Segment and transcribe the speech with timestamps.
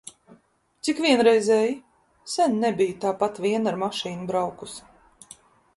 [0.87, 1.75] Cik vienreizēji!
[2.37, 5.37] Sen nebiju tāpat vien ar mašīnu braukusi.